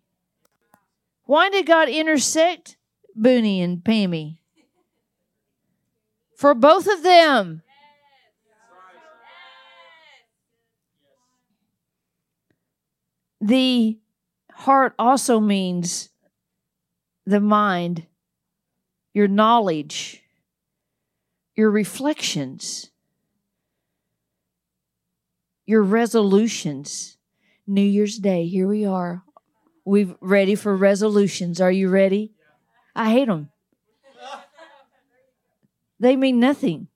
Why 1.24 1.50
did 1.50 1.66
God 1.66 1.88
intersect 1.88 2.76
Booney 3.18 3.58
and 3.58 3.78
Pammy? 3.78 4.38
For 6.36 6.54
both 6.54 6.86
of 6.86 7.02
them. 7.02 7.62
The 13.40 13.98
heart 14.52 14.94
also 14.96 15.40
means 15.40 16.10
the 17.26 17.40
mind, 17.40 18.06
your 19.12 19.28
knowledge, 19.28 20.22
your 21.54 21.70
reflections, 21.70 22.90
your 25.66 25.82
resolutions. 25.82 27.16
New 27.66 27.80
Year's 27.80 28.18
Day, 28.18 28.46
here 28.46 28.66
we 28.66 28.84
are. 28.84 29.22
We're 29.84 30.16
ready 30.20 30.54
for 30.54 30.76
resolutions. 30.76 31.60
Are 31.60 31.70
you 31.70 31.88
ready? 31.88 32.32
I 32.94 33.10
hate 33.10 33.28
them. 33.28 33.50
They 35.98 36.16
mean 36.16 36.40
nothing. 36.40 36.88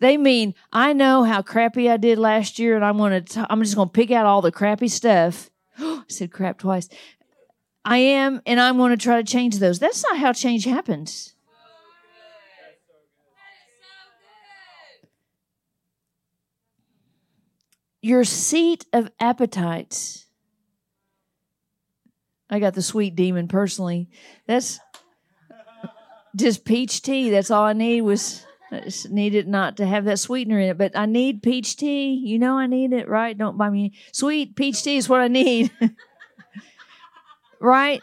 They 0.00 0.16
mean 0.16 0.54
I 0.72 0.92
know 0.92 1.24
how 1.24 1.42
crappy 1.42 1.90
I 1.90 1.96
did 1.96 2.18
last 2.18 2.58
year, 2.58 2.76
and 2.76 2.84
I'm 2.84 2.98
gonna. 2.98 3.22
T- 3.22 3.40
I'm 3.48 3.62
just 3.62 3.74
gonna 3.74 3.90
pick 3.90 4.10
out 4.10 4.26
all 4.26 4.42
the 4.42 4.52
crappy 4.52 4.88
stuff. 4.88 5.50
I 5.78 6.02
said 6.08 6.30
crap 6.30 6.58
twice. 6.58 6.88
I 7.88 7.96
am, 7.96 8.42
and 8.44 8.60
I'm 8.60 8.76
going 8.76 8.90
to 8.90 9.02
try 9.02 9.16
to 9.16 9.24
change 9.24 9.58
those. 9.60 9.78
That's 9.78 10.04
not 10.04 10.18
how 10.18 10.34
change 10.34 10.66
happens. 10.66 11.32
Your 18.02 18.24
seat 18.24 18.84
of 18.92 19.10
appetites. 19.18 20.26
I 22.50 22.60
got 22.60 22.74
the 22.74 22.82
sweet 22.82 23.16
demon 23.16 23.48
personally. 23.48 24.10
That's 24.46 24.78
just 26.36 26.66
peach 26.66 27.00
tea. 27.00 27.30
That's 27.30 27.50
all 27.50 27.64
I 27.64 27.72
need 27.72 28.02
was 28.02 28.44
I 28.70 28.80
just 28.80 29.08
needed 29.08 29.48
not 29.48 29.78
to 29.78 29.86
have 29.86 30.04
that 30.04 30.18
sweetener 30.18 30.60
in 30.60 30.68
it, 30.68 30.76
but 30.76 30.92
I 30.94 31.06
need 31.06 31.42
peach 31.42 31.78
tea. 31.78 32.12
You 32.12 32.38
know 32.38 32.58
I 32.58 32.66
need 32.66 32.92
it, 32.92 33.08
right? 33.08 33.36
Don't 33.36 33.56
buy 33.56 33.70
me 33.70 33.94
sweet 34.12 34.56
peach 34.56 34.82
tea 34.82 34.98
is 34.98 35.08
what 35.08 35.22
I 35.22 35.28
need. 35.28 35.70
right? 37.60 38.02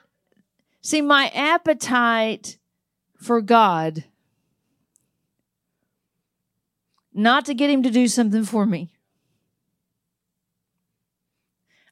See, 0.82 1.02
my 1.02 1.32
appetite 1.34 2.58
for 3.18 3.42
God, 3.42 4.06
not 7.14 7.46
to 7.46 7.54
get 7.54 7.70
Him 7.70 7.84
to 7.84 7.90
do 7.90 8.08
something 8.08 8.44
for 8.44 8.66
me. 8.66 8.92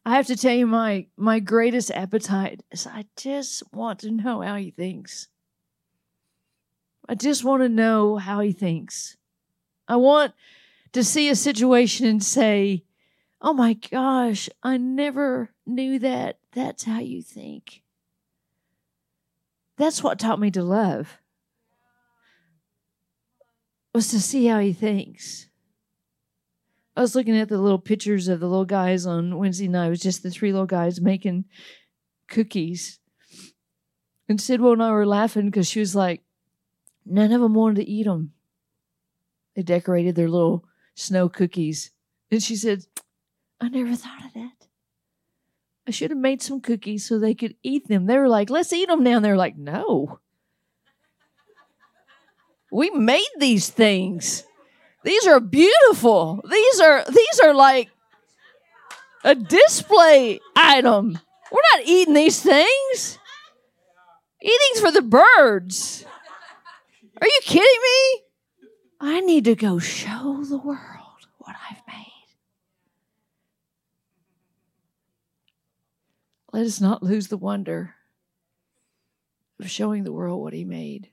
I 0.06 0.16
have 0.16 0.28
to 0.28 0.36
tell 0.36 0.54
you, 0.54 0.68
my 0.68 1.08
my 1.16 1.40
greatest 1.40 1.90
appetite 1.92 2.62
is 2.72 2.86
I 2.86 3.06
just 3.16 3.64
want 3.72 4.00
to 4.00 4.12
know 4.12 4.42
how 4.42 4.58
He 4.58 4.72
thinks. 4.72 5.30
I 7.08 7.16
just 7.16 7.44
want 7.44 7.64
to 7.64 7.70
know 7.70 8.18
how 8.18 8.40
he 8.40 8.54
thinks. 8.54 9.18
I 9.88 9.98
want 9.98 10.34
to 10.94 11.04
see 11.04 11.30
a 11.30 11.36
situation 11.36 12.06
and 12.08 12.24
say, 12.24 12.84
oh 13.44 13.54
my 13.54 13.74
gosh, 13.74 14.50
I 14.64 14.78
never 14.78 15.52
knew 15.66 16.00
that. 16.00 16.40
That's 16.54 16.86
how 16.86 17.00
you 17.00 17.22
think. 17.22 17.84
That's 19.78 20.02
what 20.02 20.18
taught 20.18 20.40
me 20.40 20.50
to 20.52 20.64
love. 20.64 21.20
Was 23.94 24.08
to 24.10 24.22
see 24.22 24.48
how 24.48 24.60
he 24.60 24.74
thinks. 24.74 25.50
I 26.96 27.02
was 27.02 27.16
looking 27.16 27.38
at 27.38 27.50
the 27.50 27.58
little 27.58 27.80
pictures 27.80 28.28
of 28.28 28.40
the 28.40 28.48
little 28.48 28.66
guys 28.66 29.06
on 29.06 29.38
Wednesday 29.38 29.68
night. 29.68 29.88
It 29.88 29.90
was 29.90 30.00
just 30.00 30.24
the 30.24 30.30
three 30.30 30.52
little 30.52 30.68
guys 30.68 31.02
making 31.02 31.46
cookies. 32.28 33.00
And 34.30 34.40
Sidwell 34.40 34.74
and 34.74 34.84
I 34.84 34.92
were 34.92 35.06
laughing 35.06 35.46
because 35.46 35.68
she 35.68 35.80
was 35.80 35.96
like, 35.96 36.24
none 37.06 37.32
of 37.32 37.42
them 37.42 37.54
wanted 37.54 37.78
to 37.78 37.90
eat 37.90 38.06
them. 38.06 38.34
They 39.56 39.64
decorated 39.64 40.16
their 40.16 40.30
little 40.30 40.66
snow 40.96 41.30
cookies. 41.30 41.92
And 42.32 42.42
she 42.42 42.56
said, 42.56 42.86
I 43.64 43.70
never 43.70 43.96
thought 43.96 44.26
of 44.26 44.34
that. 44.34 44.68
I 45.88 45.92
should 45.92 46.12
have 46.12 46.20
made 46.20 46.42
some 46.42 46.60
cookies 46.60 47.06
so 47.06 47.18
they 47.18 47.34
could 47.34 47.56
eat 47.64 47.88
them. 47.88 48.06
They 48.06 48.18
were 48.18 48.28
like, 48.28 48.50
let's 48.50 48.74
eat 48.74 48.90
them 48.90 49.04
now. 49.04 49.18
And 49.18 49.26
they're 49.26 49.38
like, 49.38 49.58
no. 49.58 50.20
We 52.72 52.90
made 52.90 53.30
these 53.38 53.70
things. 53.70 54.44
These 55.04 55.28
are 55.28 55.40
beautiful. 55.40 56.44
These 56.50 56.80
are 56.82 57.06
these 57.06 57.40
are 57.44 57.54
like 57.54 57.90
a 59.24 59.36
display 59.36 60.40
item. 60.56 61.20
We're 61.52 61.62
not 61.76 61.86
eating 61.86 62.14
these 62.14 62.42
things. 62.42 63.20
Eating's 64.42 64.82
for 64.82 64.92
the 64.92 65.02
birds. 65.02 66.06
Are 67.22 67.28
you 67.28 67.40
kidding 67.44 67.64
me? 67.64 68.22
I 69.00 69.20
need 69.22 69.46
to 69.46 69.56
go 69.56 69.80
show 69.80 70.44
the 70.44 70.58
world 70.58 71.28
what 71.38 71.56
I've 71.70 71.82
made. 71.88 72.13
Let 76.54 76.68
us 76.68 76.80
not 76.80 77.02
lose 77.02 77.30
the 77.30 77.38
wonder 77.38 77.96
of 79.60 79.72
showing 79.72 80.04
the 80.04 80.14
world 80.14 80.40
what 80.40 80.54
He 80.54 80.64
made. 80.64 81.10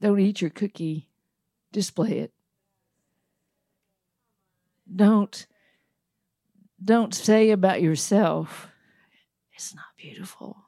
Don't 0.00 0.20
eat 0.20 0.40
your 0.40 0.50
cookie, 0.50 1.08
display 1.72 2.20
it. 2.20 2.32
Don't 4.94 5.46
don't 6.82 7.12
say 7.12 7.50
about 7.50 7.82
yourself, 7.82 8.68
it's 9.52 9.74
not 9.74 9.96
beautiful. 9.96 10.58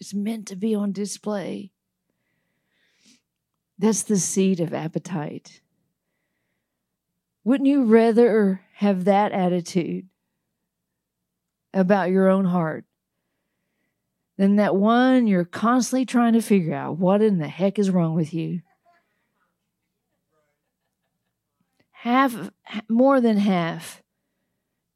It's 0.00 0.12
meant 0.12 0.48
to 0.48 0.56
be 0.56 0.74
on 0.74 0.90
display. 0.90 1.70
That's 3.78 4.02
the 4.02 4.18
seed 4.18 4.58
of 4.58 4.74
appetite. 4.74 5.60
Wouldn't 7.44 7.68
you 7.68 7.84
rather 7.84 8.62
have 8.74 9.04
that 9.04 9.30
attitude 9.30 10.08
about 11.74 12.10
your 12.10 12.28
own 12.28 12.44
heart 12.44 12.84
than 14.36 14.56
that 14.56 14.74
one 14.76 15.26
you're 15.26 15.44
constantly 15.44 16.04
trying 16.04 16.32
to 16.32 16.40
figure 16.40 16.74
out 16.74 16.98
what 16.98 17.22
in 17.22 17.38
the 17.38 17.48
heck 17.48 17.78
is 17.78 17.90
wrong 17.90 18.14
with 18.14 18.34
you? 18.34 18.60
Half, 21.90 22.50
more 22.88 23.20
than 23.20 23.36
half, 23.36 24.02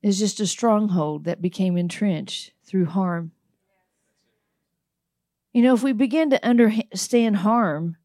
is 0.03 0.19
just 0.19 0.41
a 0.41 0.47
stronghold 0.47 1.25
that 1.25 1.41
became 1.41 1.77
entrenched 1.77 2.53
through 2.65 2.87
harm. 2.87 3.33
You 5.53 5.63
know, 5.63 5.75
if 5.75 5.83
we 5.83 5.93
begin 5.93 6.31
to 6.31 6.45
understand 6.45 7.37
harm, 7.37 7.97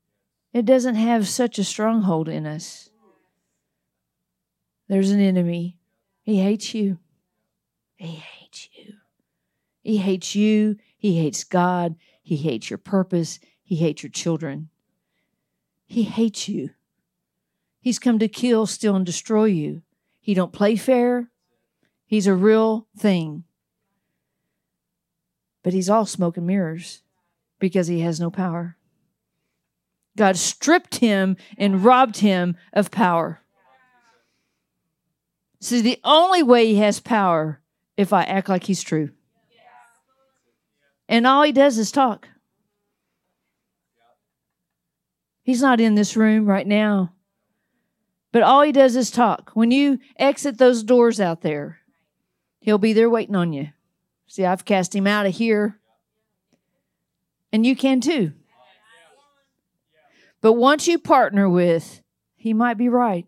it 0.53 0.65
doesn't 0.65 0.95
have 0.95 1.27
such 1.27 1.59
a 1.59 1.63
stronghold 1.63 2.29
in 2.29 2.45
us. 2.45 2.89
There's 4.87 5.11
an 5.11 5.19
enemy. 5.19 5.77
He 6.21 6.39
hates 6.39 6.73
you. 6.73 6.97
He 7.95 8.07
hates 8.07 8.40
you. 8.73 8.93
He 9.83 9.97
hates 9.97 10.35
you. 10.35 10.77
He 10.97 11.17
hates 11.17 11.43
God. 11.43 11.95
He 12.21 12.37
hates 12.37 12.69
your 12.69 12.77
purpose. 12.77 13.39
He 13.63 13.75
hates 13.77 14.03
your 14.03 14.11
children. 14.11 14.69
He 15.85 16.03
hates 16.03 16.47
you. 16.47 16.71
He's 17.81 17.99
come 17.99 18.19
to 18.19 18.27
kill, 18.27 18.65
steal, 18.65 18.95
and 18.95 19.05
destroy 19.05 19.45
you. 19.45 19.81
He 20.19 20.33
don't 20.33 20.53
play 20.53 20.75
fair. 20.75 21.29
He's 22.05 22.27
a 22.27 22.35
real 22.35 22.87
thing. 22.97 23.45
But 25.63 25.73
he's 25.73 25.89
all 25.89 26.05
smoke 26.05 26.37
and 26.37 26.45
mirrors 26.45 27.01
because 27.59 27.87
he 27.87 28.01
has 28.01 28.19
no 28.19 28.29
power. 28.29 28.77
God 30.17 30.37
stripped 30.37 30.95
him 30.95 31.37
and 31.57 31.83
robbed 31.83 32.17
him 32.17 32.57
of 32.73 32.91
power. 32.91 33.41
See, 35.59 35.81
the 35.81 35.99
only 36.03 36.43
way 36.43 36.67
he 36.67 36.77
has 36.77 36.99
power 36.99 37.60
if 38.01 38.11
I 38.11 38.23
act 38.23 38.49
like 38.49 38.63
he's 38.63 38.81
true. 38.83 39.11
And 41.07 41.27
all 41.27 41.43
he 41.43 41.51
does 41.51 41.77
is 41.77 41.91
talk. 41.91 42.27
He's 45.43 45.61
not 45.61 45.79
in 45.79 45.95
this 45.95 46.15
room 46.15 46.45
right 46.45 46.65
now. 46.65 47.13
But 48.31 48.43
all 48.43 48.61
he 48.61 48.71
does 48.71 48.95
is 48.95 49.11
talk. 49.11 49.51
When 49.53 49.71
you 49.71 49.99
exit 50.17 50.57
those 50.57 50.83
doors 50.83 51.19
out 51.19 51.41
there, 51.41 51.79
he'll 52.61 52.77
be 52.77 52.93
there 52.93 53.09
waiting 53.09 53.35
on 53.35 53.51
you. 53.51 53.69
See, 54.27 54.45
I've 54.45 54.63
cast 54.63 54.95
him 54.95 55.05
out 55.05 55.25
of 55.25 55.35
here. 55.35 55.79
And 57.51 57.65
you 57.65 57.75
can 57.75 57.99
too. 57.99 58.31
But 60.39 60.53
once 60.53 60.87
you 60.87 60.97
partner 60.97 61.49
with, 61.49 62.01
he 62.35 62.53
might 62.53 62.77
be 62.77 62.87
right. 62.87 63.27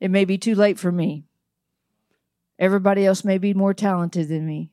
It 0.00 0.10
may 0.10 0.24
be 0.24 0.36
too 0.36 0.54
late 0.54 0.78
for 0.78 0.90
me. 0.90 1.26
Everybody 2.60 3.06
else 3.06 3.24
may 3.24 3.38
be 3.38 3.54
more 3.54 3.72
talented 3.72 4.28
than 4.28 4.46
me. 4.46 4.70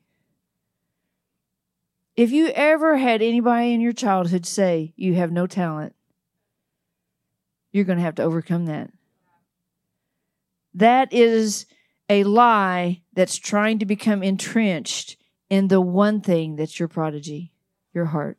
If 2.17 2.31
you 2.31 2.49
ever 2.49 2.97
had 2.97 3.21
anybody 3.21 3.73
in 3.73 3.79
your 3.79 3.93
childhood 3.93 4.45
say 4.45 4.93
you 4.97 5.13
have 5.13 5.31
no 5.31 5.47
talent, 5.47 5.95
you're 7.71 7.85
going 7.85 7.97
to 7.97 8.03
have 8.03 8.15
to 8.15 8.23
overcome 8.23 8.65
that. 8.65 8.91
That 10.73 11.13
is 11.13 11.65
a 12.09 12.25
lie 12.25 13.03
that's 13.13 13.37
trying 13.37 13.79
to 13.79 13.85
become 13.85 14.21
entrenched 14.21 15.15
in 15.49 15.69
the 15.69 15.79
one 15.79 16.19
thing 16.19 16.57
that's 16.57 16.79
your 16.79 16.89
prodigy, 16.89 17.53
your 17.93 18.05
heart. 18.05 18.37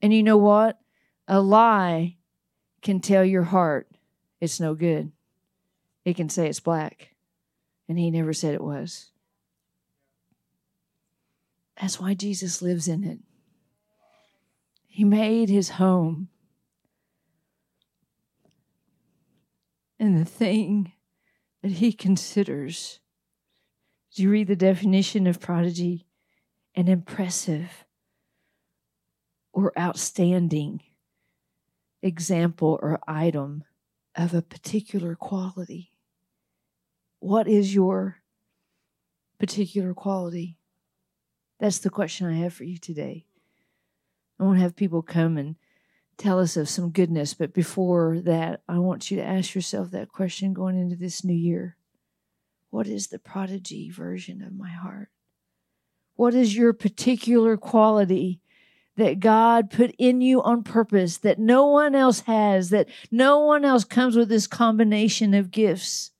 And 0.00 0.14
you 0.14 0.22
know 0.22 0.38
what? 0.38 0.78
A 1.28 1.40
lie 1.40 2.16
can 2.80 3.00
tell 3.00 3.24
your 3.24 3.42
heart 3.42 3.88
it's 4.40 4.58
no 4.58 4.74
good. 4.74 5.12
It 6.04 6.16
can 6.16 6.28
say 6.28 6.48
it's 6.48 6.60
black. 6.60 7.14
And 7.88 7.98
he 7.98 8.10
never 8.10 8.32
said 8.32 8.54
it 8.54 8.62
was. 8.62 9.10
That's 11.80 11.98
why 11.98 12.14
Jesus 12.14 12.62
lives 12.62 12.88
in 12.88 13.04
it. 13.04 13.18
He 14.86 15.04
made 15.04 15.48
his 15.48 15.70
home 15.70 16.28
in 19.98 20.18
the 20.18 20.24
thing 20.24 20.92
that 21.62 21.72
he 21.72 21.92
considers. 21.92 23.00
Do 24.14 24.22
you 24.22 24.30
read 24.30 24.48
the 24.48 24.56
definition 24.56 25.26
of 25.26 25.40
prodigy? 25.40 26.06
An 26.74 26.88
impressive 26.88 27.84
or 29.52 29.72
outstanding 29.78 30.82
example 32.02 32.78
or 32.80 33.00
item 33.06 33.64
of 34.14 34.34
a 34.34 34.42
particular 34.42 35.14
quality. 35.14 35.89
What 37.20 37.48
is 37.48 37.74
your 37.74 38.16
particular 39.38 39.94
quality? 39.94 40.58
That's 41.58 41.78
the 41.78 41.90
question 41.90 42.26
I 42.26 42.38
have 42.38 42.52
for 42.52 42.64
you 42.64 42.78
today. 42.78 43.26
I 44.38 44.44
want 44.44 44.58
to 44.58 44.62
have 44.62 44.76
people 44.76 45.02
come 45.02 45.36
and 45.36 45.56
tell 46.16 46.38
us 46.38 46.56
of 46.56 46.68
some 46.68 46.90
goodness, 46.90 47.34
but 47.34 47.54
before 47.54 48.20
that, 48.20 48.62
I 48.68 48.78
want 48.78 49.10
you 49.10 49.16
to 49.18 49.24
ask 49.24 49.54
yourself 49.54 49.90
that 49.90 50.08
question 50.08 50.52
going 50.52 50.78
into 50.78 50.96
this 50.96 51.24
new 51.24 51.34
year. 51.34 51.76
What 52.70 52.86
is 52.86 53.08
the 53.08 53.18
prodigy 53.18 53.90
version 53.90 54.42
of 54.42 54.52
my 54.52 54.70
heart? 54.70 55.10
What 56.16 56.34
is 56.34 56.56
your 56.56 56.72
particular 56.72 57.56
quality 57.56 58.40
that 58.96 59.20
God 59.20 59.70
put 59.70 59.94
in 59.98 60.20
you 60.20 60.42
on 60.42 60.62
purpose 60.62 61.16
that 61.18 61.38
no 61.38 61.66
one 61.66 61.94
else 61.94 62.20
has, 62.20 62.70
that 62.70 62.88
no 63.10 63.40
one 63.40 63.64
else 63.64 63.84
comes 63.84 64.14
with 64.14 64.28
this 64.28 64.46
combination 64.46 65.32
of 65.32 65.50
gifts. 65.50 66.10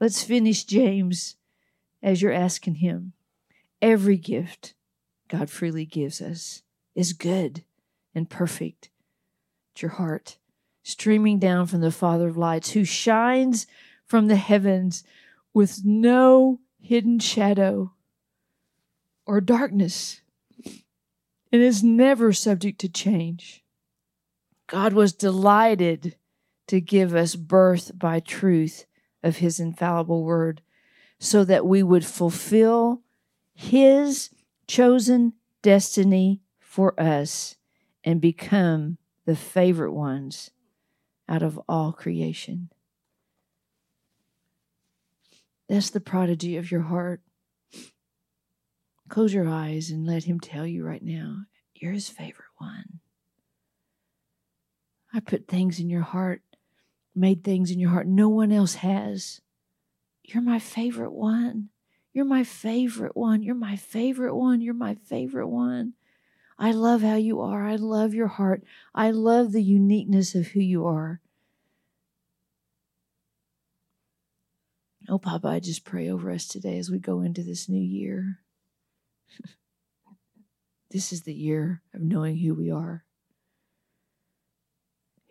Let's 0.00 0.22
finish 0.22 0.64
James 0.64 1.36
as 2.02 2.22
you're 2.22 2.32
asking 2.32 2.76
him. 2.76 3.12
Every 3.82 4.16
gift 4.16 4.74
God 5.28 5.50
freely 5.50 5.84
gives 5.84 6.22
us 6.22 6.62
is 6.94 7.12
good 7.12 7.64
and 8.14 8.28
perfect. 8.28 8.90
It's 9.72 9.82
your 9.82 9.92
heart 9.92 10.38
streaming 10.82 11.38
down 11.38 11.66
from 11.66 11.82
the 11.82 11.92
Father 11.92 12.28
of 12.28 12.36
lights 12.38 12.70
who 12.70 12.84
shines 12.84 13.66
from 14.06 14.26
the 14.26 14.36
heavens 14.36 15.04
with 15.52 15.84
no 15.84 16.60
hidden 16.80 17.18
shadow 17.18 17.92
or 19.26 19.40
darkness. 19.40 20.22
and 21.52 21.60
is 21.62 21.82
never 21.82 22.32
subject 22.32 22.80
to 22.80 22.88
change. 22.88 23.64
God 24.68 24.92
was 24.92 25.12
delighted 25.12 26.16
to 26.68 26.80
give 26.80 27.12
us 27.14 27.34
birth 27.34 27.90
by 27.98 28.20
truth 28.20 28.86
of 29.22 29.38
his 29.38 29.60
infallible 29.60 30.24
word 30.24 30.62
so 31.18 31.44
that 31.44 31.66
we 31.66 31.82
would 31.82 32.04
fulfill 32.04 33.02
his 33.54 34.30
chosen 34.66 35.34
destiny 35.62 36.40
for 36.58 36.98
us 36.98 37.56
and 38.02 38.20
become 38.20 38.96
the 39.26 39.36
favorite 39.36 39.92
ones 39.92 40.50
out 41.28 41.42
of 41.42 41.60
all 41.68 41.92
creation. 41.92 42.70
That's 45.68 45.90
the 45.90 46.00
prodigy 46.00 46.56
of 46.56 46.70
your 46.70 46.82
heart. 46.82 47.20
Close 49.08 49.34
your 49.34 49.48
eyes 49.48 49.90
and 49.90 50.06
let 50.06 50.24
him 50.24 50.40
tell 50.40 50.66
you 50.66 50.84
right 50.84 51.02
now 51.02 51.44
you're 51.80 51.92
his 51.92 52.08
favorite 52.08 52.48
one. 52.58 53.00
I 55.12 55.20
put 55.20 55.48
things 55.48 55.80
in 55.80 55.88
your 55.88 56.02
heart, 56.02 56.42
made 57.14 57.44
things 57.44 57.70
in 57.70 57.78
your 57.78 57.90
heart 57.90 58.06
no 58.06 58.28
one 58.28 58.52
else 58.52 58.74
has. 58.76 59.40
You're 60.22 60.42
my 60.42 60.58
favorite 60.58 61.12
one. 61.12 61.70
You're 62.12 62.24
my 62.24 62.44
favorite 62.44 63.16
one. 63.16 63.42
You're 63.42 63.54
my 63.54 63.76
favorite 63.76 64.34
one. 64.34 64.60
You're 64.60 64.74
my 64.74 64.94
favorite 64.94 65.48
one. 65.48 65.94
I 66.58 66.72
love 66.72 67.02
how 67.02 67.16
you 67.16 67.40
are. 67.40 67.66
I 67.66 67.76
love 67.76 68.12
your 68.12 68.26
heart. 68.26 68.62
I 68.94 69.10
love 69.10 69.52
the 69.52 69.62
uniqueness 69.62 70.34
of 70.34 70.48
who 70.48 70.60
you 70.60 70.86
are. 70.86 71.20
Oh, 75.08 75.18
Papa, 75.18 75.48
I 75.48 75.60
just 75.60 75.84
pray 75.84 76.08
over 76.08 76.30
us 76.30 76.46
today 76.46 76.78
as 76.78 76.90
we 76.90 76.98
go 76.98 77.22
into 77.22 77.42
this 77.42 77.68
new 77.68 77.82
year. 77.82 78.40
this 80.90 81.12
is 81.12 81.22
the 81.22 81.34
year 81.34 81.82
of 81.94 82.02
knowing 82.02 82.36
who 82.36 82.54
we 82.54 82.70
are, 82.70 83.04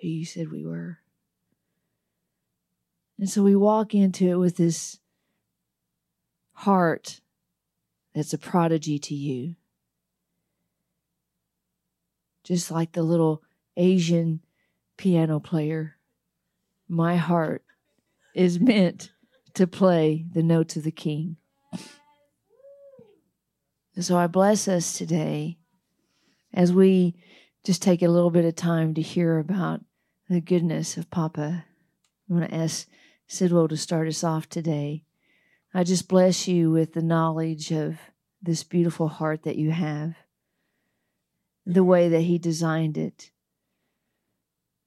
who 0.02 0.08
you 0.08 0.26
said 0.26 0.52
we 0.52 0.66
were. 0.66 1.00
And 3.20 3.30
so 3.30 3.44
we 3.44 3.56
walk 3.56 3.94
into 3.94 4.30
it 4.30 4.36
with 4.38 4.56
this 4.56 4.98
heart 6.54 7.20
that's 8.16 8.34
a 8.34 8.38
prodigy 8.38 8.98
to 8.98 9.14
you. 9.14 9.56
Just 12.46 12.72
like 12.72 12.94
the 12.94 13.04
little 13.04 13.44
Asian 13.76 14.40
piano 14.96 15.42
player, 15.42 15.98
my 16.88 17.18
heart 17.18 17.64
is 18.34 18.58
meant 18.58 19.12
to 19.54 19.68
play 19.68 20.26
the 20.34 20.42
notes 20.42 20.78
of 20.78 20.84
the 20.84 20.92
king. 20.92 21.36
And 23.96 24.06
so 24.06 24.18
I 24.18 24.28
bless 24.28 24.70
us 24.70 24.98
today 24.98 25.58
as 26.54 26.72
we 26.72 27.16
just 27.66 27.82
take 27.82 28.02
a 28.02 28.08
little 28.08 28.32
bit 28.32 28.46
of 28.46 28.56
time 28.56 28.94
to 28.94 29.02
hear 29.02 29.40
about 29.40 29.82
the 30.30 30.40
goodness 30.40 30.96
of 30.96 31.12
Papa. 31.12 31.66
I'm 32.30 32.38
going 32.38 32.48
to 32.48 32.56
ask 32.56 32.88
Sidwell 33.30 33.68
to 33.68 33.78
start 33.78 34.08
us 34.08 34.24
off 34.24 34.50
today. 34.50 35.04
I 35.72 35.84
just 35.84 36.08
bless 36.08 36.48
you 36.48 36.72
with 36.72 36.94
the 36.94 37.04
knowledge 37.04 37.72
of 37.72 38.00
this 38.42 38.64
beautiful 38.64 39.08
heart 39.08 39.44
that 39.44 39.56
you 39.56 39.70
have, 39.70 40.16
the 41.64 41.84
way 41.84 42.10
that 42.10 42.22
He 42.22 42.40
designed 42.40 42.98
it, 42.98 43.30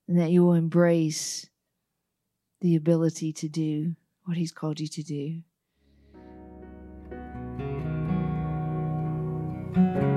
and 0.09 0.19
that 0.19 0.33
you 0.33 0.45
will 0.45 0.55
embrace 0.55 1.49
the 2.61 2.75
ability 2.75 3.33
to 3.33 3.49
do 3.49 3.95
what 4.25 4.37
He's 4.37 4.51
called 4.51 4.81
you 4.81 4.89
to 4.89 5.03
do. 5.05 5.43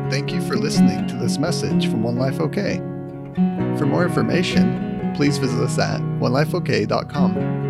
Thank 0.09 0.31
you 0.31 0.41
for 0.41 0.55
listening 0.55 1.05
to 1.07 1.15
this 1.17 1.37
message 1.37 1.87
from 1.87 2.01
One 2.01 2.15
Life 2.15 2.39
OK. 2.39 2.77
For 3.77 3.85
more 3.85 4.03
information, 4.03 5.13
please 5.15 5.37
visit 5.37 5.61
us 5.61 5.77
at 5.77 6.01
onelifeok.com. 6.01 7.64